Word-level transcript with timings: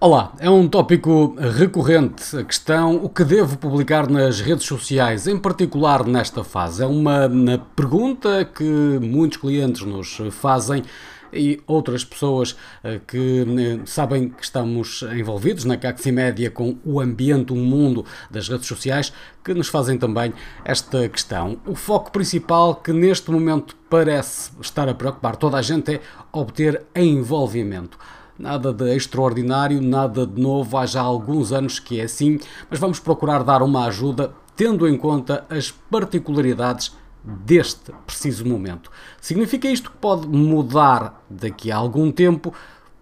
Olá, 0.00 0.32
é 0.38 0.48
um 0.48 0.68
tópico 0.68 1.34
recorrente 1.58 2.36
a 2.36 2.44
questão 2.44 2.94
o 3.02 3.08
que 3.08 3.24
devo 3.24 3.58
publicar 3.58 4.08
nas 4.08 4.40
redes 4.40 4.64
sociais, 4.64 5.26
em 5.26 5.36
particular 5.36 6.06
nesta 6.06 6.44
fase. 6.44 6.84
É 6.84 6.86
uma 6.86 7.28
pergunta 7.74 8.44
que 8.44 8.62
muitos 8.62 9.38
clientes 9.38 9.82
nos 9.82 10.20
fazem 10.30 10.84
e 11.32 11.60
outras 11.66 12.04
pessoas 12.04 12.56
eh, 12.84 13.00
que 13.04 13.44
eh, 13.44 13.80
sabem 13.86 14.28
que 14.28 14.44
estamos 14.44 15.02
envolvidos 15.02 15.64
na 15.64 15.76
Caximédia 15.76 16.48
com 16.48 16.78
o 16.84 17.00
ambiente, 17.00 17.52
o 17.52 17.56
mundo 17.56 18.06
das 18.30 18.48
redes 18.48 18.68
sociais, 18.68 19.12
que 19.42 19.52
nos 19.52 19.66
fazem 19.66 19.98
também 19.98 20.32
esta 20.64 21.08
questão. 21.08 21.58
O 21.66 21.74
foco 21.74 22.12
principal 22.12 22.76
que 22.76 22.92
neste 22.92 23.32
momento 23.32 23.74
parece 23.90 24.52
estar 24.60 24.88
a 24.88 24.94
preocupar 24.94 25.34
toda 25.34 25.56
a 25.56 25.62
gente 25.62 25.96
é 25.96 26.00
obter 26.32 26.84
envolvimento. 26.94 27.98
Nada 28.38 28.72
de 28.72 28.94
extraordinário, 28.94 29.80
nada 29.82 30.24
de 30.24 30.40
novo, 30.40 30.76
há 30.76 30.86
já 30.86 31.00
alguns 31.00 31.52
anos 31.52 31.80
que 31.80 32.00
é 32.00 32.04
assim, 32.04 32.38
mas 32.70 32.78
vamos 32.78 33.00
procurar 33.00 33.42
dar 33.42 33.62
uma 33.62 33.86
ajuda 33.86 34.32
tendo 34.54 34.86
em 34.86 34.96
conta 34.96 35.44
as 35.50 35.70
particularidades 35.70 36.92
deste 37.24 37.92
preciso 38.06 38.46
momento. 38.46 38.90
Significa 39.20 39.68
isto 39.68 39.90
que 39.90 39.96
pode 39.96 40.28
mudar 40.28 41.24
daqui 41.28 41.72
a 41.72 41.76
algum 41.76 42.12
tempo 42.12 42.54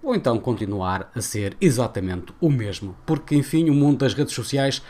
ou 0.02 0.14
então 0.14 0.38
continuar 0.38 1.10
a 1.14 1.20
ser 1.20 1.56
exatamente 1.60 2.32
o 2.40 2.48
mesmo, 2.48 2.96
porque 3.04 3.34
enfim 3.34 3.68
o 3.68 3.74
mundo 3.74 3.98
das 3.98 4.14
redes 4.14 4.34
sociais 4.34 4.82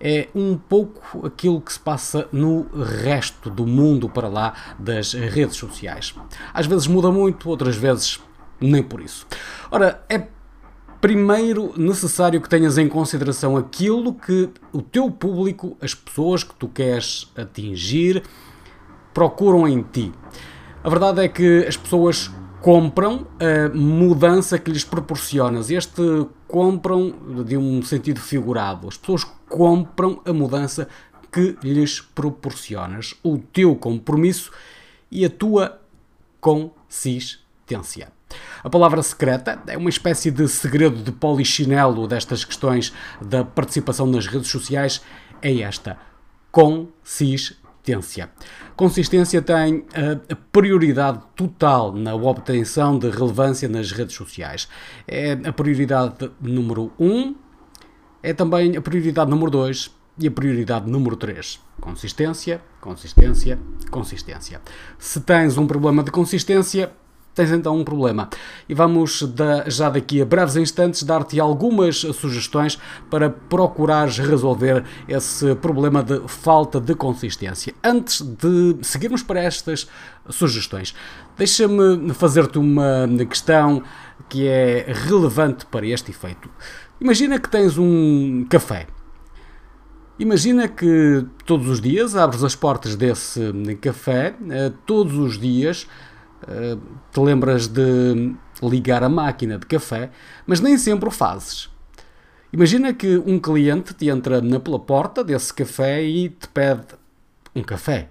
é 0.00 0.28
um 0.34 0.56
pouco 0.56 1.26
aquilo 1.26 1.60
que 1.60 1.72
se 1.72 1.80
passa 1.80 2.28
no 2.30 2.66
resto 3.02 3.48
do 3.48 3.66
mundo 3.66 4.08
para 4.08 4.28
lá 4.28 4.54
das 4.78 5.14
redes 5.14 5.56
sociais. 5.56 6.14
Às 6.52 6.66
vezes 6.66 6.86
muda 6.86 7.10
muito, 7.10 7.48
outras 7.48 7.76
vezes 7.76 8.20
nem 8.60 8.82
por 8.82 9.00
isso. 9.00 9.26
Ora, 9.70 10.04
é 10.08 10.26
primeiro 11.00 11.72
necessário 11.76 12.40
que 12.40 12.48
tenhas 12.48 12.78
em 12.78 12.88
consideração 12.88 13.56
aquilo 13.56 14.14
que 14.14 14.48
o 14.72 14.82
teu 14.82 15.10
público, 15.10 15.76
as 15.80 15.94
pessoas 15.94 16.42
que 16.42 16.54
tu 16.54 16.68
queres 16.68 17.30
atingir, 17.36 18.22
procuram 19.12 19.68
em 19.68 19.82
ti. 19.82 20.12
A 20.82 20.88
verdade 20.88 21.20
é 21.22 21.28
que 21.28 21.64
as 21.66 21.76
pessoas 21.76 22.30
compram 22.60 23.26
a 23.38 23.74
mudança 23.74 24.58
que 24.58 24.70
lhes 24.70 24.84
proporcionas. 24.84 25.70
Este 25.70 26.26
compram 26.48 27.14
de 27.44 27.56
um 27.56 27.82
sentido 27.82 28.20
figurado. 28.20 28.88
As 28.88 28.96
pessoas 28.96 29.24
compram 29.48 30.20
a 30.24 30.32
mudança 30.32 30.88
que 31.30 31.56
lhes 31.62 32.00
proporcionas. 32.00 33.14
O 33.22 33.38
teu 33.38 33.76
compromisso 33.76 34.50
e 35.10 35.24
a 35.24 35.30
tua 35.30 35.80
consistência. 36.40 38.15
A 38.66 38.68
palavra 38.68 39.00
secreta 39.00 39.62
é 39.68 39.78
uma 39.78 39.88
espécie 39.88 40.28
de 40.28 40.48
segredo 40.48 41.00
de 41.00 41.12
polichinelo 41.12 42.08
destas 42.08 42.44
questões 42.44 42.92
da 43.22 43.44
participação 43.44 44.08
nas 44.08 44.26
redes 44.26 44.50
sociais. 44.50 45.00
É 45.40 45.60
esta: 45.60 45.96
consistência. 46.50 48.28
Consistência 48.74 49.40
tem 49.40 49.86
a 50.28 50.34
prioridade 50.50 51.20
total 51.36 51.92
na 51.92 52.16
obtenção 52.16 52.98
de 52.98 53.08
relevância 53.08 53.68
nas 53.68 53.92
redes 53.92 54.16
sociais. 54.16 54.68
É 55.06 55.38
a 55.44 55.52
prioridade 55.52 56.28
número 56.40 56.90
1, 56.98 57.08
um, 57.08 57.36
é 58.20 58.32
também 58.32 58.76
a 58.76 58.80
prioridade 58.80 59.30
número 59.30 59.48
2 59.52 59.92
e 60.18 60.26
a 60.26 60.30
prioridade 60.32 60.90
número 60.90 61.14
3. 61.14 61.60
Consistência, 61.80 62.60
consistência, 62.80 63.60
consistência. 63.92 64.60
Se 64.98 65.20
tens 65.20 65.56
um 65.56 65.68
problema 65.68 66.02
de 66.02 66.10
consistência, 66.10 66.90
tens 67.36 67.52
então 67.52 67.76
um 67.76 67.84
problema. 67.84 68.28
E 68.68 68.74
vamos 68.74 69.22
da, 69.22 69.68
já 69.68 69.90
daqui 69.90 70.22
a 70.22 70.24
breves 70.24 70.56
instantes 70.56 71.02
dar-te 71.02 71.38
algumas 71.38 71.98
sugestões 71.98 72.78
para 73.10 73.28
procurares 73.28 74.18
resolver 74.18 74.82
esse 75.06 75.54
problema 75.56 76.02
de 76.02 76.20
falta 76.26 76.80
de 76.80 76.94
consistência. 76.94 77.74
Antes 77.84 78.22
de 78.22 78.78
seguirmos 78.80 79.22
para 79.22 79.40
estas 79.40 79.86
sugestões, 80.30 80.94
deixa-me 81.36 82.12
fazer-te 82.14 82.58
uma 82.58 83.06
questão 83.28 83.82
que 84.28 84.48
é 84.48 84.86
relevante 84.88 85.66
para 85.66 85.86
este 85.86 86.10
efeito. 86.10 86.48
Imagina 86.98 87.38
que 87.38 87.50
tens 87.50 87.76
um 87.76 88.46
café. 88.48 88.86
Imagina 90.18 90.66
que 90.66 91.26
todos 91.44 91.68
os 91.68 91.82
dias 91.82 92.16
abres 92.16 92.42
as 92.42 92.54
portas 92.54 92.96
desse 92.96 93.52
café, 93.82 94.34
eh, 94.48 94.72
todos 94.86 95.18
os 95.18 95.38
dias 95.38 95.86
eh, 96.48 96.76
te 97.12 97.20
lembras 97.20 97.66
de 97.66 98.34
ligar 98.62 99.02
a 99.02 99.08
máquina 99.08 99.58
de 99.58 99.66
café, 99.66 100.10
mas 100.46 100.60
nem 100.60 100.78
sempre 100.78 101.08
o 101.08 101.12
fazes. 101.12 101.68
Imagina 102.52 102.94
que 102.94 103.18
um 103.18 103.38
cliente 103.38 103.92
te 103.92 104.08
entra 104.08 104.40
na 104.40 104.60
pela 104.60 104.78
porta 104.78 105.22
desse 105.22 105.52
café 105.52 106.02
e 106.02 106.28
te 106.28 106.48
pede 106.48 106.86
um 107.54 107.62
café. 107.62 108.08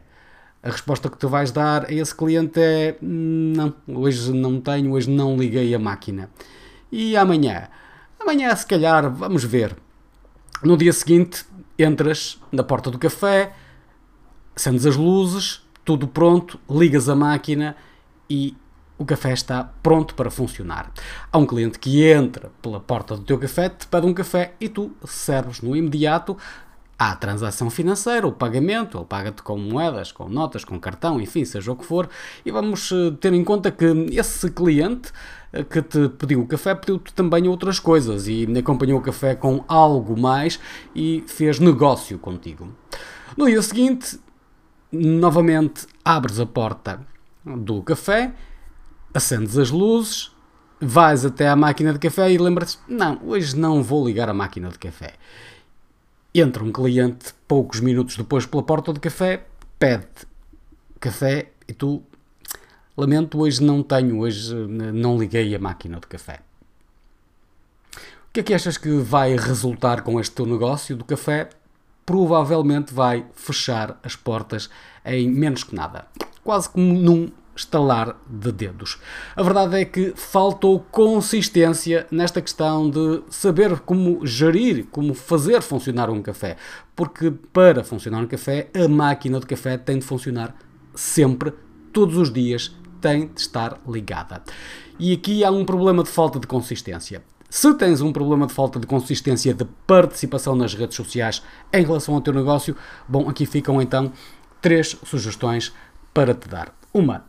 A 0.62 0.70
resposta 0.70 1.10
que 1.10 1.18
tu 1.18 1.30
vais 1.30 1.52
dar 1.52 1.86
a 1.86 1.94
esse 1.94 2.14
cliente 2.14 2.60
é: 2.60 2.98
Não, 3.02 3.74
hoje 3.88 4.32
não 4.34 4.60
tenho, 4.60 4.92
hoje 4.92 5.10
não 5.10 5.38
liguei 5.38 5.74
a 5.74 5.80
máquina. 5.80 6.30
E 6.92 7.16
amanhã? 7.16 7.70
Amanhã, 8.20 8.56
se 8.56 8.66
calhar, 8.66 9.10
vamos 9.10 9.44
ver. 9.44 9.76
No 10.64 10.76
dia 10.76 10.92
seguinte, 10.92 11.46
entras 11.78 12.42
na 12.52 12.64
porta 12.64 12.90
do 12.90 12.98
café, 12.98 13.54
acendes 14.56 14.86
as 14.86 14.96
luzes, 14.96 15.62
tudo 15.84 16.08
pronto, 16.08 16.60
ligas 16.70 17.08
a 17.08 17.16
máquina 17.16 17.76
e 18.30 18.56
o 18.98 19.06
café 19.06 19.34
está 19.34 19.64
pronto 19.84 20.16
para 20.16 20.32
funcionar. 20.32 20.92
Há 21.32 21.38
um 21.38 21.46
cliente 21.46 21.80
que 21.80 22.06
entra 22.06 22.52
pela 22.62 22.80
porta 22.80 23.16
do 23.16 23.24
teu 23.24 23.38
café, 23.38 23.70
te 23.70 23.88
pede 23.88 24.08
um 24.08 24.14
café 24.14 24.54
e 24.60 24.70
tu 24.70 24.92
serves 25.06 25.62
no 25.62 25.76
imediato 25.76 26.38
à 26.98 27.14
transação 27.14 27.70
financeira, 27.70 28.26
o 28.26 28.32
pagamento, 28.32 28.98
ele 28.98 29.06
paga-te 29.06 29.44
com 29.44 29.58
moedas, 29.58 30.14
com 30.14 30.30
notas, 30.30 30.64
com 30.64 30.80
cartão, 30.80 31.20
enfim, 31.20 31.44
seja 31.44 31.72
o 31.72 31.76
que 31.76 31.84
for, 31.84 32.08
e 32.46 32.52
vamos 32.52 32.90
eh, 32.90 33.12
ter 33.20 33.34
em 33.34 33.44
conta 33.44 33.70
que 33.70 33.86
esse 34.12 34.50
cliente 34.50 35.12
eh, 35.52 35.66
que 35.66 35.82
te 35.82 36.08
pediu 36.08 36.40
o 36.40 36.48
café 36.48 36.74
pediu-te 36.74 37.14
também 37.14 37.50
outras 37.50 37.80
coisas 37.80 38.30
e 38.30 38.48
acompanhou 38.58 39.00
o 39.00 39.02
café 39.02 39.36
com 39.36 39.66
algo 39.68 40.18
mais 40.18 40.58
e 40.96 41.22
fez 41.28 41.60
negócio 41.60 42.18
contigo. 42.18 42.74
No 43.36 43.46
dia 43.46 43.62
seguinte, 43.62 44.18
novamente 44.90 45.86
abres 46.06 46.40
a 46.40 46.46
porta 46.46 47.06
do 47.46 47.82
café, 47.84 48.34
acendes 49.14 49.58
as 49.58 49.70
luzes, 49.70 50.32
vais 50.80 51.26
até 51.26 51.48
à 51.48 51.56
máquina 51.56 51.94
de 51.94 52.00
café 52.00 52.32
e 52.32 52.38
lembras-te: 52.38 52.80
não, 52.88 53.20
hoje 53.24 53.56
não 53.56 53.84
vou 53.84 54.06
ligar 54.06 54.30
a 54.30 54.34
máquina 54.34 54.70
de 54.70 54.80
café. 54.80 55.14
Entra 56.34 56.64
um 56.64 56.72
cliente 56.72 57.34
poucos 57.48 57.80
minutos 57.80 58.18
depois 58.18 58.46
pela 58.46 58.64
porta 58.64 58.92
do 58.92 59.00
café, 59.00 59.46
pede 59.80 60.08
café 61.00 61.52
e 61.68 61.74
tu, 61.74 62.02
lamento, 62.98 63.40
hoje 63.40 63.64
não 63.64 63.84
tenho, 63.84 64.20
hoje 64.20 64.54
não 64.56 65.18
liguei 65.18 65.54
a 65.56 65.60
máquina 65.60 66.00
de 66.00 66.08
café. 66.08 66.40
O 68.28 68.34
que 68.34 68.40
é 68.42 68.44
que 68.44 68.54
achas 68.54 68.78
que 68.78 68.90
vai 68.98 69.36
resultar 69.38 70.02
com 70.02 70.20
este 70.20 70.36
teu 70.36 70.46
negócio 70.46 70.98
do 70.98 71.06
café? 71.06 71.50
Provavelmente 72.06 72.94
vai 72.94 73.26
fechar 73.34 74.00
as 74.04 74.16
portas 74.16 74.70
em 75.04 75.30
menos 75.30 75.64
que 75.64 75.76
nada 75.76 76.08
quase 76.46 76.70
como 76.70 76.94
num 76.94 77.28
estalar 77.56 78.16
de 78.30 78.52
dedos. 78.52 79.00
A 79.36 79.42
verdade 79.42 79.80
é 79.80 79.86
que 79.86 80.14
faltou 80.16 80.80
consistência 80.92 82.06
nesta 82.12 82.42
questão 82.42 82.90
de 82.90 83.24
saber 83.30 83.80
como 83.80 84.26
gerir, 84.26 84.86
como 84.92 85.14
fazer 85.14 85.62
funcionar 85.62 86.10
um 86.10 86.22
café. 86.22 86.56
Porque 86.96 87.32
para 87.32 87.84
funcionar 87.84 88.20
um 88.20 88.28
café, 88.28 88.70
a 88.76 88.88
máquina 88.88 89.40
de 89.40 89.48
café 89.48 89.78
tem 89.78 89.98
de 90.00 90.06
funcionar 90.06 90.56
sempre, 90.94 91.52
todos 91.92 92.18
os 92.18 92.32
dias, 92.32 92.76
tem 93.02 93.28
de 93.28 93.42
estar 93.42 93.80
ligada. 93.88 94.44
E 95.00 95.14
aqui 95.14 95.44
há 95.44 95.50
um 95.50 95.66
problema 95.66 96.04
de 96.04 96.10
falta 96.10 96.40
de 96.40 96.46
consistência. 96.46 97.24
Se 97.56 97.74
tens 97.76 98.02
um 98.02 98.12
problema 98.12 98.46
de 98.46 98.54
falta 98.54 98.78
de 98.78 98.86
consistência 98.86 99.54
de 99.54 99.64
participação 99.88 100.58
nas 100.58 100.74
redes 100.74 100.98
sociais 100.98 101.42
em 101.72 101.86
relação 101.86 102.14
ao 102.14 102.20
teu 102.20 102.34
negócio, 102.34 102.76
bom, 103.08 103.30
aqui 103.30 103.46
ficam 103.46 103.82
então 103.82 104.12
três 104.62 104.98
sugestões 105.06 105.72
para 106.14 106.34
te 106.34 106.50
dar. 106.50 106.76
Uma, 106.94 107.24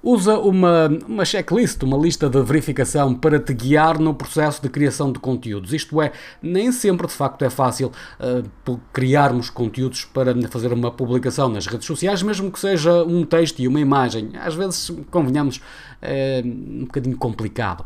usa 0.00 0.38
uma, 0.38 0.86
uma 1.08 1.24
checklist, 1.24 1.82
uma 1.82 1.96
lista 1.96 2.30
de 2.30 2.40
verificação 2.42 3.12
para 3.12 3.40
te 3.40 3.52
guiar 3.52 3.98
no 3.98 4.14
processo 4.14 4.62
de 4.62 4.68
criação 4.68 5.10
de 5.10 5.18
conteúdos. 5.18 5.72
Isto 5.72 6.00
é, 6.00 6.12
nem 6.40 6.70
sempre 6.70 7.08
de 7.08 7.12
facto 7.12 7.44
é 7.44 7.50
fácil 7.50 7.90
uh, 8.20 8.80
criarmos 8.92 9.50
conteúdos 9.50 10.04
para 10.04 10.32
fazer 10.48 10.72
uma 10.72 10.92
publicação 10.92 11.48
nas 11.48 11.66
redes 11.66 11.88
sociais, 11.88 12.22
mesmo 12.22 12.52
que 12.52 12.60
seja 12.60 13.02
um 13.02 13.24
texto 13.24 13.58
e 13.58 13.66
uma 13.66 13.80
imagem. 13.80 14.30
Às 14.36 14.54
vezes, 14.54 14.92
convenhamos, 15.10 15.60
é 16.00 16.40
um 16.44 16.84
bocadinho 16.84 17.16
complicado. 17.16 17.84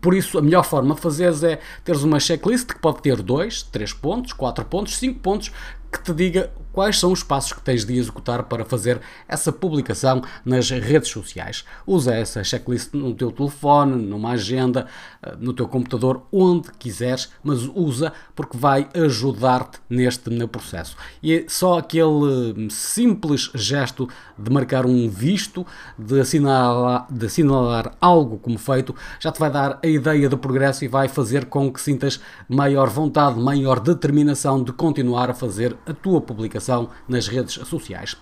Por 0.00 0.14
isso, 0.14 0.38
a 0.38 0.42
melhor 0.42 0.64
forma 0.64 0.94
de 0.94 1.00
fazeres 1.00 1.42
é 1.42 1.60
teres 1.84 2.02
uma 2.02 2.20
checklist 2.20 2.66
que 2.66 2.78
pode 2.78 3.00
ter 3.02 3.22
2, 3.22 3.62
3 3.64 3.92
pontos, 3.94 4.32
4 4.32 4.64
pontos, 4.66 4.96
5 4.98 5.20
pontos, 5.20 5.50
que 5.90 6.02
te 6.02 6.12
diga 6.12 6.50
quais 6.78 7.00
são 7.00 7.10
os 7.10 7.24
passos 7.24 7.52
que 7.52 7.60
tens 7.60 7.84
de 7.84 7.98
executar 7.98 8.44
para 8.44 8.64
fazer 8.64 9.00
essa 9.26 9.50
publicação 9.50 10.22
nas 10.44 10.70
redes 10.70 11.08
sociais. 11.08 11.64
Usa 11.84 12.14
essa 12.14 12.44
checklist 12.44 12.94
no 12.94 13.12
teu 13.14 13.32
telefone, 13.32 14.00
numa 14.00 14.30
agenda, 14.30 14.86
eh, 15.20 15.34
no 15.40 15.52
teu 15.52 15.66
computador, 15.66 16.22
onde 16.30 16.70
quiseres, 16.78 17.30
mas 17.42 17.68
usa 17.74 18.12
porque 18.32 18.56
vai 18.56 18.88
ajudar-te 18.94 19.80
neste 19.90 20.30
processo. 20.46 20.96
E 21.20 21.34
é 21.34 21.44
só 21.48 21.78
aquele 21.78 22.04
hum, 22.04 22.68
simples 22.70 23.50
gesto 23.56 24.08
de 24.38 24.48
marcar 24.48 24.86
um 24.86 25.08
visto, 25.08 25.66
de 25.98 26.20
assinalar, 26.20 27.08
de 27.10 27.26
assinalar 27.26 27.96
algo 28.00 28.38
como 28.38 28.56
feito, 28.56 28.94
já 29.18 29.32
te 29.32 29.40
vai 29.40 29.50
dar 29.50 29.80
a 29.82 29.86
ideia 29.88 30.28
de 30.28 30.36
progresso 30.36 30.84
e 30.84 30.88
vai 30.88 31.08
fazer 31.08 31.46
com 31.46 31.72
que 31.72 31.80
sintas 31.80 32.20
maior 32.48 32.88
vontade, 32.88 33.36
maior 33.40 33.80
determinação 33.80 34.62
de 34.62 34.70
continuar 34.70 35.28
a 35.28 35.34
fazer 35.34 35.76
a 35.84 35.92
tua 35.92 36.20
publicação 36.20 36.67
nas 37.08 37.28
redes 37.28 37.54
sociais. 37.66 38.16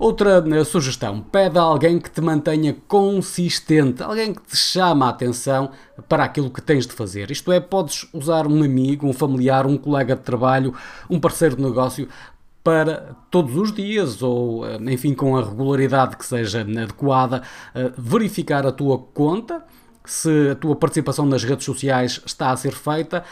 Outra 0.00 0.42
eh, 0.50 0.64
sugestão: 0.64 1.20
pede 1.20 1.58
a 1.58 1.62
alguém 1.62 1.98
que 1.98 2.10
te 2.10 2.22
mantenha 2.22 2.74
consistente, 2.88 4.02
alguém 4.02 4.32
que 4.32 4.40
te 4.40 4.56
chama 4.56 5.04
a 5.04 5.10
atenção 5.10 5.72
para 6.08 6.24
aquilo 6.24 6.48
que 6.48 6.62
tens 6.62 6.86
de 6.86 6.94
fazer. 6.94 7.30
Isto 7.30 7.52
é, 7.52 7.60
podes 7.60 8.08
usar 8.14 8.46
um 8.46 8.62
amigo, 8.62 9.06
um 9.06 9.12
familiar, 9.12 9.66
um 9.66 9.76
colega 9.76 10.16
de 10.16 10.22
trabalho, 10.22 10.74
um 11.08 11.20
parceiro 11.20 11.56
de 11.56 11.62
negócio 11.62 12.08
para 12.64 13.14
todos 13.30 13.54
os 13.56 13.72
dias 13.72 14.22
ou, 14.22 14.66
eh, 14.66 14.78
enfim, 14.90 15.12
com 15.12 15.36
a 15.36 15.42
regularidade 15.42 16.16
que 16.16 16.24
seja 16.24 16.62
adequada, 16.62 17.42
eh, 17.74 17.92
verificar 17.98 18.66
a 18.66 18.72
tua 18.72 18.98
conta 18.98 19.64
se 20.04 20.50
a 20.50 20.54
tua 20.54 20.74
participação 20.74 21.26
nas 21.26 21.44
redes 21.44 21.64
sociais 21.64 22.20
está 22.24 22.50
a 22.50 22.56
ser 22.56 22.72
feita 22.72 23.24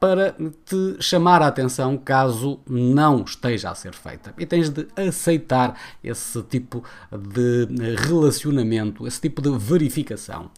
para 0.00 0.34
te 0.64 0.96
chamar 1.00 1.42
a 1.42 1.48
atenção 1.48 1.96
caso 1.98 2.60
não 2.66 3.22
esteja 3.22 3.70
a 3.70 3.74
ser 3.74 3.94
feita. 3.94 4.32
E 4.38 4.46
tens 4.46 4.70
de 4.70 4.86
aceitar 4.96 5.78
esse 6.02 6.42
tipo 6.42 6.82
de 7.12 7.68
relacionamento, 7.96 9.06
esse 9.06 9.20
tipo 9.20 9.42
de 9.42 9.50
verificação. 9.58 10.50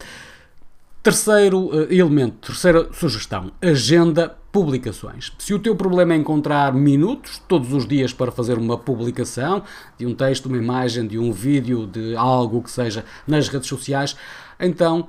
Terceiro 1.02 1.70
eh, 1.72 1.94
elemento, 1.94 2.48
terceira 2.48 2.92
sugestão, 2.92 3.50
agenda 3.62 4.36
publicações. 4.52 5.32
Se 5.38 5.54
o 5.54 5.58
teu 5.58 5.74
problema 5.74 6.12
é 6.12 6.16
encontrar 6.16 6.74
minutos 6.74 7.40
todos 7.48 7.72
os 7.72 7.86
dias 7.86 8.12
para 8.12 8.30
fazer 8.30 8.58
uma 8.58 8.76
publicação 8.76 9.62
de 9.96 10.06
um 10.06 10.14
texto, 10.14 10.46
uma 10.46 10.58
imagem, 10.58 11.06
de 11.06 11.18
um 11.18 11.32
vídeo, 11.32 11.86
de 11.86 12.14
algo 12.16 12.62
que 12.62 12.70
seja 12.70 13.02
nas 13.26 13.48
redes 13.48 13.68
sociais, 13.68 14.14
então 14.58 15.08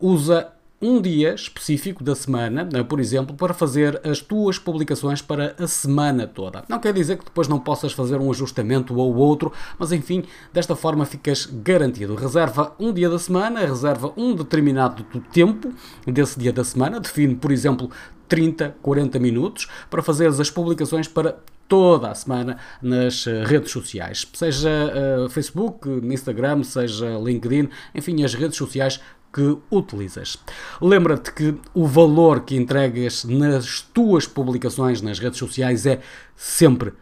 usa 0.00 0.52
um 0.80 1.02
dia 1.02 1.34
específico 1.34 2.04
da 2.04 2.14
semana, 2.14 2.68
né, 2.72 2.84
por 2.84 3.00
exemplo, 3.00 3.34
para 3.34 3.52
fazer 3.52 4.00
as 4.06 4.20
tuas 4.20 4.58
publicações 4.58 5.20
para 5.20 5.56
a 5.58 5.66
semana 5.66 6.26
toda. 6.26 6.62
Não 6.68 6.78
quer 6.78 6.92
dizer 6.92 7.18
que 7.18 7.24
depois 7.24 7.48
não 7.48 7.58
possas 7.58 7.92
fazer 7.92 8.18
um 8.18 8.30
ajustamento 8.30 8.96
ou 8.96 9.16
outro, 9.16 9.52
mas 9.76 9.90
enfim, 9.90 10.22
desta 10.52 10.76
forma 10.76 11.04
ficas 11.04 11.46
garantido. 11.46 12.14
Reserva 12.14 12.76
um 12.78 12.92
dia 12.92 13.10
da 13.10 13.18
semana, 13.18 13.66
reserva 13.66 14.12
um 14.16 14.34
determinado 14.34 15.02
tempo 15.32 15.72
desse 16.06 16.38
dia 16.38 16.52
da 16.52 16.62
semana, 16.62 17.00
define, 17.00 17.34
por 17.34 17.50
exemplo, 17.50 17.90
30, 18.28 18.76
40 18.80 19.18
minutos 19.18 19.66
para 19.90 20.02
fazer 20.02 20.28
as 20.28 20.50
publicações 20.50 21.08
para 21.08 21.38
toda 21.68 22.10
a 22.10 22.14
semana 22.14 22.56
nas 22.80 23.26
eh, 23.26 23.44
redes 23.44 23.70
sociais, 23.70 24.26
seja 24.32 24.70
uh, 24.70 25.28
Facebook, 25.28 25.86
Instagram, 26.02 26.64
seja 26.64 27.18
LinkedIn, 27.18 27.68
enfim, 27.94 28.24
as 28.24 28.32
redes 28.32 28.56
sociais 28.56 29.00
que 29.32 29.58
utilizas. 29.70 30.38
Lembra-te 30.80 31.32
que 31.32 31.54
o 31.74 31.86
valor 31.86 32.40
que 32.40 32.56
entregas 32.56 33.24
nas 33.24 33.80
tuas 33.80 34.26
publicações 34.26 35.02
nas 35.02 35.18
redes 35.18 35.38
sociais 35.38 35.86
é 35.86 36.00
sempre, 36.34 36.92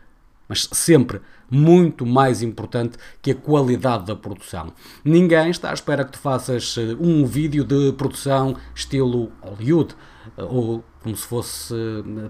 mas 0.48 0.68
sempre, 0.72 1.20
muito 1.50 2.04
mais 2.04 2.42
importante 2.42 2.98
que 3.22 3.30
a 3.30 3.34
qualidade 3.34 4.06
da 4.06 4.16
produção. 4.16 4.72
Ninguém 5.04 5.50
está 5.50 5.70
à 5.70 5.74
espera 5.74 6.04
que 6.04 6.12
tu 6.12 6.18
faças 6.18 6.76
eh, 6.76 6.96
um 6.98 7.24
vídeo 7.24 7.64
de 7.64 7.92
produção 7.92 8.56
estilo 8.74 9.30
Hollywood 9.40 9.94
ou 10.36 10.84
como 11.02 11.16
se 11.16 11.26
fosse 11.26 11.74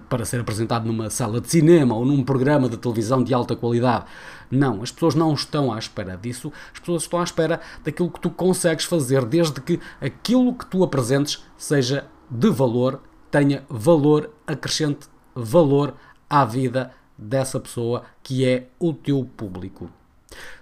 para 0.07 0.23
ser 0.23 0.39
apresentado 0.39 0.85
numa 0.85 1.09
sala 1.09 1.41
de 1.41 1.49
cinema 1.49 1.95
ou 1.95 2.05
num 2.05 2.23
programa 2.23 2.69
de 2.69 2.77
televisão 2.77 3.23
de 3.23 3.33
alta 3.33 3.55
qualidade. 3.55 4.05
Não, 4.49 4.81
as 4.81 4.91
pessoas 4.91 5.15
não 5.15 5.33
estão 5.33 5.73
à 5.73 5.79
espera 5.79 6.15
disso, 6.15 6.51
as 6.73 6.79
pessoas 6.79 7.03
estão 7.03 7.19
à 7.19 7.23
espera 7.23 7.59
daquilo 7.83 8.11
que 8.11 8.19
tu 8.19 8.29
consegues 8.29 8.85
fazer, 8.85 9.25
desde 9.25 9.59
que 9.59 9.79
aquilo 9.99 10.53
que 10.53 10.65
tu 10.65 10.83
apresentes 10.83 11.43
seja 11.57 12.05
de 12.29 12.49
valor, 12.49 13.01
tenha 13.31 13.63
valor, 13.69 14.29
acrescente 14.45 15.07
valor 15.35 15.93
à 16.29 16.45
vida 16.45 16.91
dessa 17.17 17.59
pessoa 17.59 18.03
que 18.21 18.45
é 18.45 18.67
o 18.79 18.93
teu 18.93 19.27
público. 19.35 19.89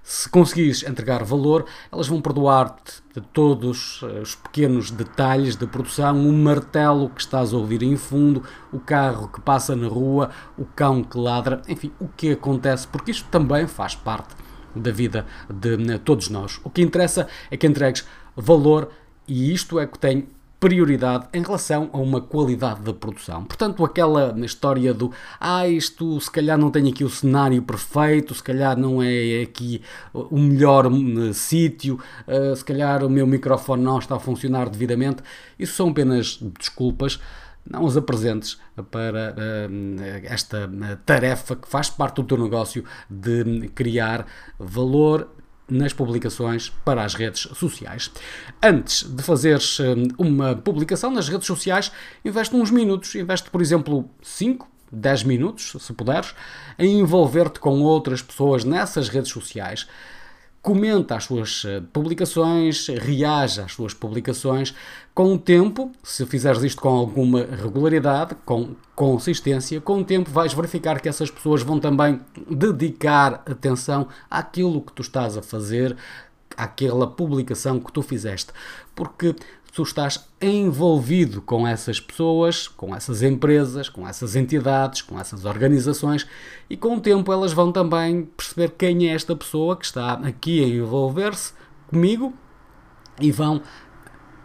Se 0.03 0.29
conseguires 0.29 0.83
entregar 0.83 1.23
valor, 1.23 1.65
elas 1.91 2.07
vão 2.07 2.21
perdoar-te 2.21 3.01
de 3.13 3.21
todos 3.21 4.01
eh, 4.03 4.19
os 4.21 4.35
pequenos 4.35 4.91
detalhes 4.91 5.55
da 5.55 5.65
produção, 5.65 6.27
o 6.27 6.31
martelo 6.31 7.09
que 7.09 7.21
estás 7.21 7.53
a 7.53 7.57
ouvir 7.57 7.81
em 7.81 7.95
fundo, 7.97 8.43
o 8.71 8.79
carro 8.79 9.27
que 9.27 9.41
passa 9.41 9.75
na 9.75 9.87
rua, 9.87 10.29
o 10.57 10.65
cão 10.65 11.03
que 11.03 11.17
ladra, 11.17 11.61
enfim, 11.67 11.91
o 11.99 12.07
que 12.07 12.31
acontece, 12.31 12.87
porque 12.87 13.11
isto 13.11 13.27
também 13.29 13.67
faz 13.67 13.95
parte 13.95 14.35
da 14.75 14.91
vida 14.91 15.25
de 15.49 15.77
né, 15.77 15.97
todos 15.97 16.29
nós. 16.29 16.59
O 16.63 16.69
que 16.69 16.81
interessa 16.81 17.27
é 17.49 17.57
que 17.57 17.65
entregues 17.65 18.05
valor 18.35 18.89
e 19.27 19.53
isto 19.53 19.79
é 19.79 19.87
que 19.87 19.97
tem 19.97 20.27
prioridade 20.59 21.27
em 21.33 21.41
relação 21.41 21.89
a 21.91 21.97
uma 21.97 22.21
qualidade 22.21 22.81
da 22.81 22.93
produção. 22.93 23.43
Portanto, 23.43 23.83
aquela 23.83 24.33
história 24.45 24.93
do 24.93 25.11
ah, 25.39 25.67
isto 25.67 26.19
se 26.19 26.31
calhar 26.31 26.57
não 26.57 26.71
tem 26.71 26.89
aqui 26.89 27.03
o 27.03 27.09
cenário 27.09 27.61
perfeito, 27.61 28.33
se 28.33 28.43
calhar 28.43 28.77
não 28.77 29.01
é 29.01 29.41
aqui 29.41 29.81
o 30.13 30.39
melhor 30.39 30.87
hum, 30.87 31.33
sítio, 31.33 31.99
uh, 32.27 32.55
se 32.55 32.63
calhar 32.63 33.03
o 33.03 33.09
meu 33.09 33.27
microfone 33.27 33.83
não 33.83 33.99
está 33.99 34.15
a 34.15 34.19
funcionar 34.19 34.69
devidamente, 34.69 35.21
isso 35.59 35.73
são 35.73 35.89
apenas 35.89 36.39
desculpas 36.57 37.19
não 37.69 37.83
os 37.83 37.97
apresentes 37.97 38.59
para 38.91 39.33
uh, 39.33 40.23
esta 40.23 40.69
tarefa 41.05 41.55
que 41.55 41.67
faz 41.67 41.89
parte 41.89 42.17
do 42.17 42.23
teu 42.23 42.37
negócio 42.37 42.83
de 43.09 43.69
criar 43.73 44.25
valor 44.59 45.27
nas 45.69 45.93
publicações 45.93 46.69
para 46.83 47.03
as 47.03 47.13
redes 47.13 47.41
sociais. 47.57 48.11
Antes 48.61 49.03
de 49.03 49.23
fazeres 49.23 49.79
hum, 49.79 50.07
uma 50.17 50.55
publicação 50.55 51.11
nas 51.11 51.27
redes 51.27 51.47
sociais, 51.47 51.91
investe 52.23 52.55
uns 52.55 52.69
minutos, 52.71 53.15
investe, 53.15 53.49
por 53.49 53.61
exemplo, 53.61 54.09
5, 54.21 54.67
10 54.91 55.23
minutos, 55.23 55.75
se 55.79 55.93
puderes, 55.93 56.33
em 56.77 56.99
envolver-te 56.99 57.59
com 57.59 57.81
outras 57.81 58.21
pessoas 58.21 58.63
nessas 58.63 59.09
redes 59.09 59.31
sociais 59.31 59.87
comenta 60.65 61.15
as 61.15 61.25
suas 61.25 61.63
eh, 61.63 61.79
publicações, 61.93 62.87
reage 62.87 63.61
às 63.61 63.71
suas 63.71 63.93
publicações. 63.93 64.73
Com 65.13 65.35
o 65.35 65.37
tempo, 65.37 65.91
se 66.03 66.25
fizeres 66.25 66.63
isto 66.63 66.81
com 66.81 66.89
alguma 66.89 67.45
regularidade, 67.45 68.35
com 68.43 68.75
consistência, 68.95 69.79
com 69.79 69.99
o 69.99 70.03
tempo 70.03 70.31
vais 70.31 70.55
verificar 70.55 70.99
que 70.99 71.07
essas 71.07 71.29
pessoas 71.29 71.61
vão 71.61 71.79
também 71.79 72.19
dedicar 72.49 73.43
atenção 73.45 74.07
àquilo 74.27 74.81
que 74.81 74.91
tu 74.91 75.03
estás 75.03 75.37
a 75.37 75.43
fazer, 75.43 75.95
àquela 76.57 77.05
publicação 77.05 77.79
que 77.79 77.91
tu 77.91 78.01
fizeste. 78.01 78.51
Porque 78.95 79.35
tu 79.75 79.83
estás 79.83 80.25
envolvido 80.41 81.41
com 81.41 81.67
essas 81.67 81.99
pessoas, 81.99 82.65
com 82.65 82.95
essas 82.95 83.21
empresas, 83.21 83.89
com 83.89 84.07
essas 84.07 84.33
entidades, 84.33 85.01
com 85.01 85.19
essas 85.19 85.43
organizações 85.43 86.25
e 86.69 86.77
com 86.77 86.95
o 86.95 87.01
tempo 87.01 87.31
elas 87.33 87.51
vão 87.51 87.73
também 87.73 88.23
perceber 88.37 88.69
quem 88.77 89.09
é 89.09 89.13
esta 89.13 89.35
pessoa 89.35 89.75
que 89.75 89.83
está 89.83 90.13
aqui 90.13 90.63
a 90.63 90.67
envolver-se 90.69 91.51
comigo 91.87 92.33
e 93.19 93.33
vão 93.33 93.61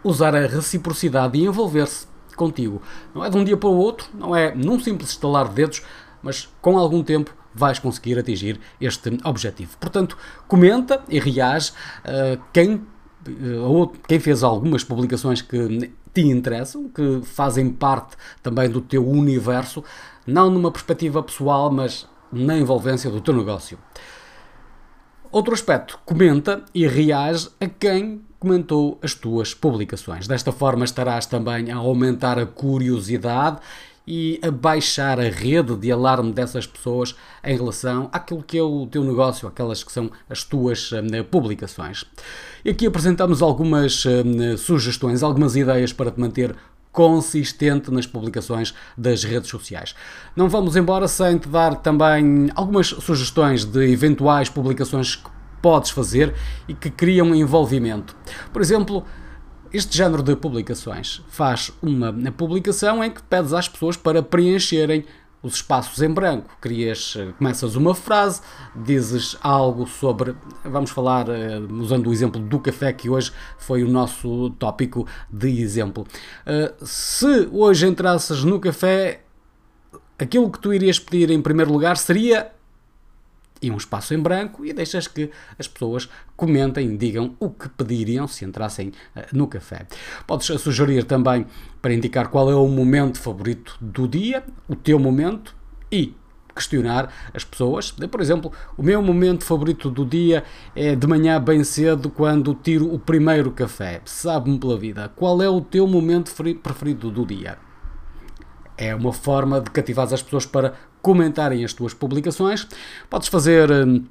usar 0.03 0.35
a 0.35 0.45
reciprocidade 0.47 1.39
e 1.39 1.45
envolver-se 1.45 2.07
contigo. 2.35 2.81
Não 3.15 3.23
é 3.23 3.29
de 3.29 3.37
um 3.37 3.43
dia 3.45 3.55
para 3.55 3.69
o 3.69 3.77
outro, 3.77 4.09
não 4.13 4.35
é 4.35 4.53
num 4.53 4.77
simples 4.81 5.11
estalar 5.11 5.47
de 5.47 5.55
dedos, 5.55 5.81
mas 6.21 6.49
com 6.61 6.77
algum 6.77 7.01
tempo 7.01 7.33
vais 7.55 7.79
conseguir 7.79 8.19
atingir 8.19 8.59
este 8.81 9.17
objetivo. 9.23 9.77
Portanto, 9.77 10.17
comenta 10.45 11.01
e 11.07 11.19
reage 11.19 11.71
uh, 11.71 12.41
quem 12.51 12.85
ou 13.63 13.87
quem 14.07 14.19
fez 14.19 14.43
algumas 14.43 14.83
publicações 14.83 15.41
que 15.41 15.91
te 16.13 16.21
interessam, 16.21 16.89
que 16.89 17.21
fazem 17.23 17.69
parte 17.69 18.17
também 18.43 18.69
do 18.69 18.81
teu 18.81 19.07
universo, 19.07 19.83
não 20.25 20.49
numa 20.49 20.71
perspectiva 20.71 21.23
pessoal, 21.23 21.71
mas 21.71 22.07
na 22.31 22.57
envolvência 22.57 23.09
do 23.09 23.21
teu 23.21 23.35
negócio. 23.35 23.77
Outro 25.31 25.53
aspecto, 25.53 25.99
comenta 26.05 26.65
e 26.73 26.85
reage 26.85 27.49
a 27.59 27.67
quem 27.67 28.21
comentou 28.37 28.99
as 29.01 29.13
tuas 29.13 29.53
publicações. 29.53 30.27
Desta 30.27 30.51
forma 30.51 30.83
estarás 30.83 31.25
também 31.25 31.71
a 31.71 31.77
aumentar 31.77 32.37
a 32.37 32.45
curiosidade 32.45 33.59
e 34.05 34.39
a 34.43 34.49
baixar 34.49 35.19
a 35.19 35.29
rede 35.29 35.75
de 35.75 35.91
alarme 35.91 36.31
dessas 36.33 36.65
pessoas 36.65 37.15
em 37.43 37.55
relação 37.55 38.09
àquilo 38.11 38.43
que 38.43 38.57
é 38.57 38.63
o 38.63 38.87
teu 38.87 39.03
negócio, 39.03 39.47
aquelas 39.47 39.83
que 39.83 39.91
são 39.91 40.11
as 40.29 40.43
tuas 40.43 40.91
uh, 40.91 41.23
publicações. 41.29 42.05
E 42.65 42.69
aqui 42.69 42.85
apresentamos 42.85 43.41
algumas 43.41 44.05
uh, 44.05 44.57
sugestões, 44.57 45.23
algumas 45.23 45.55
ideias 45.55 45.93
para 45.93 46.11
te 46.11 46.19
manter 46.19 46.55
consistente 46.91 47.89
nas 47.89 48.05
publicações 48.05 48.73
das 48.97 49.23
redes 49.23 49.49
sociais. 49.49 49.95
Não 50.35 50.49
vamos 50.49 50.75
embora 50.75 51.07
sem 51.07 51.37
te 51.37 51.47
dar 51.47 51.75
também 51.75 52.49
algumas 52.53 52.87
sugestões 52.87 53.63
de 53.63 53.91
eventuais 53.91 54.49
publicações 54.49 55.15
que 55.15 55.29
podes 55.61 55.91
fazer 55.91 56.33
e 56.67 56.73
que 56.73 56.89
criam 56.89 57.33
envolvimento. 57.33 58.15
Por 58.51 58.61
exemplo, 58.61 59.05
este 59.73 59.95
género 59.95 60.21
de 60.21 60.35
publicações 60.35 61.21
faz 61.29 61.71
uma 61.81 62.13
publicação 62.31 63.03
em 63.03 63.09
que 63.09 63.23
pedes 63.23 63.53
às 63.53 63.67
pessoas 63.67 63.95
para 63.95 64.21
preencherem 64.21 65.05
os 65.41 65.55
espaços 65.55 66.01
em 66.01 66.09
branco. 66.09 66.49
Crias, 66.59 67.17
começas 67.37 67.75
uma 67.75 67.95
frase, 67.95 68.41
dizes 68.75 69.35
algo 69.41 69.87
sobre. 69.87 70.35
Vamos 70.63 70.91
falar, 70.91 71.27
eh, 71.29 71.59
usando 71.71 72.07
o 72.07 72.13
exemplo 72.13 72.39
do 72.39 72.59
café, 72.59 72.93
que 72.93 73.09
hoje 73.09 73.31
foi 73.57 73.83
o 73.83 73.87
nosso 73.87 74.51
tópico 74.51 75.07
de 75.31 75.61
exemplo. 75.61 76.05
Eh, 76.45 76.73
se 76.83 77.49
hoje 77.51 77.87
entrasses 77.87 78.43
no 78.43 78.59
café, 78.59 79.23
aquilo 80.19 80.51
que 80.51 80.59
tu 80.59 80.73
irias 80.73 80.99
pedir 80.99 81.31
em 81.31 81.41
primeiro 81.41 81.71
lugar 81.71 81.97
seria 81.97 82.51
e 83.61 83.69
um 83.69 83.77
espaço 83.77 84.13
em 84.13 84.19
branco 84.19 84.65
e 84.65 84.73
deixas 84.73 85.07
que 85.07 85.29
as 85.57 85.67
pessoas 85.67 86.09
comentem, 86.35 86.97
digam 86.97 87.35
o 87.39 87.49
que 87.49 87.69
pediriam 87.69 88.27
se 88.27 88.43
entrassem 88.43 88.89
uh, 89.15 89.21
no 89.33 89.47
café. 89.47 89.85
Podes 90.25 90.47
sugerir 90.61 91.03
também 91.03 91.45
para 91.81 91.93
indicar 91.93 92.29
qual 92.29 92.49
é 92.49 92.55
o 92.55 92.67
momento 92.67 93.19
favorito 93.19 93.77
do 93.79 94.07
dia, 94.07 94.43
o 94.67 94.75
teu 94.75 94.97
momento 94.97 95.55
e 95.91 96.15
questionar 96.53 97.11
as 97.33 97.43
pessoas. 97.43 97.91
Por 97.91 98.21
exemplo, 98.21 98.51
o 98.77 98.83
meu 98.83 99.01
momento 99.01 99.43
favorito 99.43 99.89
do 99.89 100.05
dia 100.05 100.43
é 100.75 100.95
de 100.95 101.07
manhã 101.07 101.39
bem 101.41 101.63
cedo 101.63 102.09
quando 102.09 102.53
tiro 102.53 102.93
o 102.93 102.99
primeiro 102.99 103.51
café. 103.51 104.01
Sabe-me 104.05 104.59
pela 104.59 104.77
vida. 104.77 105.11
Qual 105.15 105.41
é 105.41 105.49
o 105.49 105.61
teu 105.61 105.87
momento 105.87 106.33
preferido 106.61 107.09
do 107.09 107.25
dia? 107.25 107.57
É 108.77 108.95
uma 108.95 109.13
forma 109.13 109.61
de 109.61 109.69
cativar 109.69 110.11
as 110.11 110.21
pessoas 110.21 110.45
para 110.45 110.73
comentarem 111.01 111.63
as 111.63 111.73
tuas 111.73 111.93
publicações. 111.93 112.67
Podes 113.09 113.27
fazer 113.27 113.71
hum, 113.71 114.05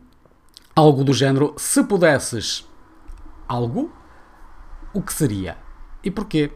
algo 0.75 1.05
do 1.05 1.13
género: 1.13 1.55
se 1.57 1.83
pudesses 1.85 2.67
algo, 3.49 3.93
o 4.93 5.03
que 5.03 5.13
seria? 5.13 5.57
E 6.03 6.11
porquê? 6.11 6.51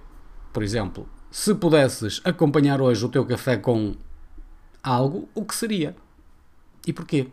Por 0.52 0.62
exemplo, 0.62 1.08
se 1.30 1.54
pudesses 1.54 2.20
acompanhar 2.24 2.80
hoje 2.80 3.04
o 3.04 3.08
teu 3.08 3.24
café 3.24 3.56
com 3.56 3.94
algo, 4.82 5.28
o 5.34 5.44
que 5.44 5.54
seria? 5.54 5.96
E 6.86 6.92
porquê? 6.92 7.28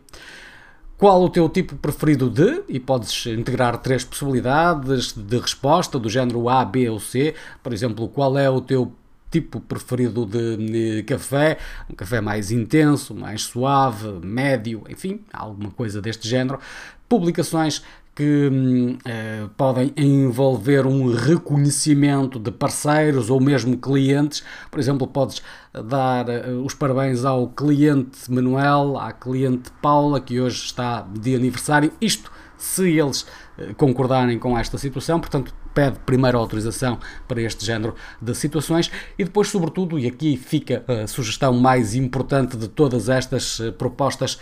Qual 0.96 1.22
o 1.22 1.28
teu 1.28 1.48
tipo 1.48 1.74
preferido 1.76 2.30
de? 2.30 2.62
E 2.68 2.78
podes 2.78 3.26
integrar 3.26 3.78
três 3.78 4.04
possibilidades 4.04 5.12
de 5.12 5.38
resposta, 5.38 5.98
do 5.98 6.08
género 6.08 6.48
A, 6.48 6.64
B 6.64 6.88
ou 6.88 7.00
C. 7.00 7.34
Por 7.62 7.72
exemplo, 7.72 8.08
qual 8.08 8.38
é 8.38 8.48
o 8.48 8.60
teu 8.60 8.92
tipo 9.32 9.60
preferido 9.60 10.26
de, 10.26 11.02
café, 11.04 11.58
um 11.90 11.94
café 11.94 12.20
mais 12.20 12.52
intenso, 12.52 13.14
mais 13.14 13.42
suave, 13.42 14.20
médio, 14.22 14.84
enfim, 14.88 15.22
alguma 15.32 15.70
coisa 15.70 16.00
deste 16.00 16.28
género. 16.28 16.60
Publicações 17.08 17.82
que 18.14 18.50
hum, 18.52 18.98
eh, 19.06 19.46
podem 19.56 19.92
envolver 19.96 20.86
um 20.86 21.10
reconhecimento 21.14 22.38
de 22.38 22.50
parceiros 22.50 23.30
ou 23.30 23.40
mesmo 23.40 23.76
clientes. 23.78 24.44
Por 24.70 24.78
exemplo, 24.78 25.06
podes 25.06 25.42
dar 25.72 26.28
uh, 26.28 26.62
os 26.62 26.74
parabéns 26.74 27.24
ao 27.24 27.48
cliente 27.48 28.30
Manuel, 28.30 28.98
à 28.98 29.12
cliente 29.12 29.70
Paula, 29.80 30.20
que 30.20 30.38
hoje 30.38 30.62
está 30.62 31.00
de 31.00 31.34
aniversário. 31.34 31.90
Isto 32.02 32.30
se 32.58 32.90
eles 32.98 33.22
uh, 33.22 33.74
concordarem 33.76 34.38
com 34.38 34.58
esta 34.58 34.76
situação, 34.76 35.18
portanto, 35.18 35.54
pede 35.74 35.98
primeiro 36.00 36.38
autorização 36.38 36.98
para 37.26 37.40
este 37.40 37.64
género 37.64 37.94
de 38.20 38.34
situações 38.34 38.90
e 39.18 39.24
depois, 39.24 39.48
sobretudo, 39.48 39.98
e 39.98 40.06
aqui 40.06 40.36
fica 40.36 40.84
a 40.86 41.06
sugestão 41.06 41.52
mais 41.52 41.94
importante 41.94 42.56
de 42.56 42.68
todas 42.68 43.08
estas 43.08 43.60
eh, 43.60 43.70
propostas, 43.70 44.38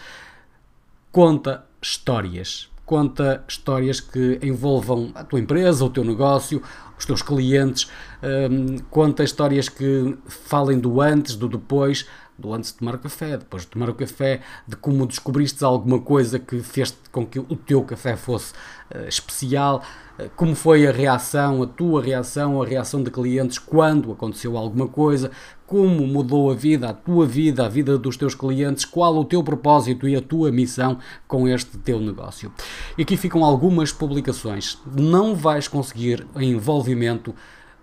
conta 1.10 1.64
histórias. 1.82 2.68
Conta 2.84 3.44
histórias 3.48 4.00
que 4.00 4.40
envolvam 4.42 5.12
a 5.14 5.22
tua 5.22 5.38
empresa, 5.38 5.84
o 5.84 5.90
teu 5.90 6.02
negócio, 6.02 6.60
os 6.98 7.06
teus 7.06 7.22
clientes. 7.22 7.88
Um, 8.22 8.78
conta 8.90 9.22
histórias 9.22 9.68
que 9.68 10.18
falem 10.26 10.78
do 10.78 11.00
antes, 11.00 11.36
do 11.36 11.48
depois, 11.48 12.06
do 12.40 12.52
antes 12.52 12.72
de 12.72 12.78
tomar 12.78 12.94
o 12.94 12.98
café, 12.98 13.36
depois 13.36 13.62
de 13.62 13.68
tomar 13.68 13.90
o 13.90 13.94
café, 13.94 14.40
de 14.66 14.76
como 14.76 15.06
descobriste 15.06 15.62
alguma 15.64 16.00
coisa 16.00 16.38
que 16.38 16.60
fez 16.60 16.96
com 17.12 17.26
que 17.26 17.38
o 17.38 17.56
teu 17.56 17.82
café 17.82 18.16
fosse 18.16 18.52
uh, 18.94 19.06
especial, 19.06 19.82
uh, 20.18 20.30
como 20.34 20.54
foi 20.54 20.86
a 20.86 20.92
reação, 20.92 21.62
a 21.62 21.66
tua 21.66 22.02
reação, 22.02 22.62
a 22.62 22.66
reação 22.66 23.02
de 23.02 23.10
clientes 23.10 23.58
quando 23.58 24.10
aconteceu 24.10 24.56
alguma 24.56 24.88
coisa, 24.88 25.30
como 25.66 26.04
mudou 26.04 26.50
a 26.50 26.54
vida, 26.54 26.88
a 26.88 26.92
tua 26.92 27.24
vida, 27.24 27.64
a 27.64 27.68
vida 27.68 27.96
dos 27.96 28.16
teus 28.16 28.34
clientes, 28.34 28.84
qual 28.84 29.16
o 29.16 29.24
teu 29.24 29.40
propósito 29.40 30.08
e 30.08 30.16
a 30.16 30.20
tua 30.20 30.50
missão 30.50 30.98
com 31.28 31.46
este 31.46 31.78
teu 31.78 32.00
negócio. 32.00 32.52
E 32.98 33.02
aqui 33.02 33.16
ficam 33.16 33.44
algumas 33.44 33.92
publicações. 33.92 34.78
Não 34.84 35.32
vais 35.32 35.68
conseguir 35.68 36.26
envolvimento 36.34 37.32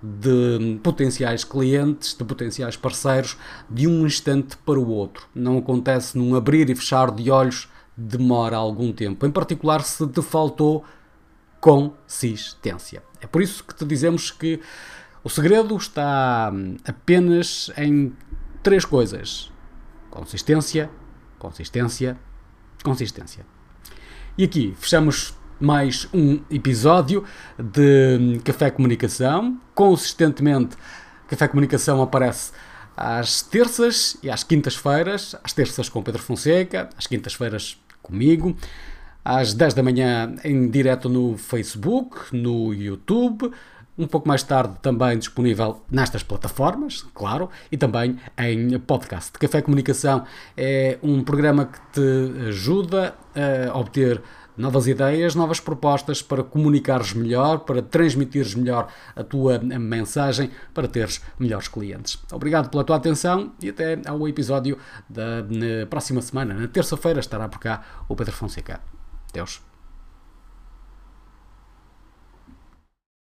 de 0.01 0.79
potenciais 0.83 1.43
clientes, 1.43 2.15
de 2.15 2.23
potenciais 2.23 2.75
parceiros, 2.75 3.37
de 3.69 3.87
um 3.87 4.05
instante 4.05 4.57
para 4.57 4.79
o 4.79 4.87
outro. 4.89 5.27
Não 5.33 5.57
acontece 5.57 6.17
num 6.17 6.35
abrir 6.35 6.69
e 6.69 6.75
fechar 6.75 7.11
de 7.11 7.31
olhos, 7.31 7.67
demora 7.95 8.57
algum 8.57 8.91
tempo. 8.93 9.25
Em 9.25 9.31
particular, 9.31 9.81
se 9.83 10.05
te 10.07 10.21
faltou 10.21 10.85
consistência. 11.59 13.01
É 13.19 13.27
por 13.27 13.41
isso 13.41 13.63
que 13.63 13.73
te 13.73 13.83
dizemos 13.85 14.29
que 14.29 14.61
o 15.23 15.29
segredo 15.29 15.75
está 15.75 16.53
apenas 16.85 17.71
em 17.75 18.13
três 18.61 18.85
coisas: 18.85 19.51
consistência, 20.09 20.89
consistência, 21.39 22.17
consistência. 22.83 23.45
E 24.37 24.43
aqui 24.43 24.75
fechamos 24.77 25.35
mais 25.59 26.07
um 26.13 26.39
episódio 26.51 27.23
de 27.57 28.39
Café 28.43 28.69
Comunicação. 28.69 29.57
Consistentemente, 29.73 30.75
Café 31.27 31.47
Comunicação 31.47 32.01
aparece 32.01 32.51
às 32.95 33.41
terças 33.41 34.17
e 34.21 34.29
às 34.29 34.43
quintas-feiras. 34.43 35.35
Às 35.43 35.53
terças 35.53 35.89
com 35.89 36.03
Pedro 36.03 36.21
Fonseca, 36.21 36.89
às 36.97 37.07
quintas-feiras 37.07 37.81
comigo. 38.01 38.55
Às 39.25 39.53
10 39.53 39.73
da 39.73 39.83
manhã 39.83 40.35
em 40.43 40.69
direto 40.69 41.09
no 41.09 41.37
Facebook, 41.37 42.35
no 42.35 42.73
YouTube. 42.73 43.51
Um 43.97 44.05
pouco 44.05 44.27
mais 44.27 44.43
tarde 44.43 44.75
também 44.79 45.17
disponível 45.17 45.81
nestas 45.89 46.21
plataformas, 46.21 47.03
claro, 47.15 47.49
e 47.71 47.77
também 47.77 48.17
em 48.37 48.77
podcast. 48.77 49.31
Café 49.31 49.59
Comunicação 49.59 50.23
é 50.55 50.99
um 51.01 51.23
programa 51.23 51.65
que 51.65 51.79
te 51.93 52.47
ajuda 52.47 53.15
a 53.71 53.75
obter 53.75 54.21
novas 54.57 54.87
ideias, 54.87 55.35
novas 55.35 55.59
propostas 55.59 56.21
para 56.21 56.43
comunicares 56.43 57.13
melhor, 57.13 57.59
para 57.59 57.81
transmitires 57.81 58.55
melhor 58.55 58.87
a 59.15 59.23
tua 59.23 59.59
mensagem, 59.59 60.49
para 60.73 60.87
teres 60.87 61.21
melhores 61.39 61.67
clientes. 61.67 62.17
Obrigado 62.31 62.69
pela 62.69 62.83
tua 62.83 62.95
atenção 62.95 63.53
e 63.61 63.69
até 63.69 64.01
ao 64.05 64.27
episódio 64.27 64.77
da 65.09 65.45
próxima 65.89 66.21
semana. 66.21 66.53
Na 66.53 66.67
terça-feira 66.67 67.19
estará 67.19 67.47
por 67.47 67.59
cá 67.59 67.83
o 68.09 68.15
Pedro 68.15 68.33
Fonseca. 68.33 68.81
Deus. 69.31 69.76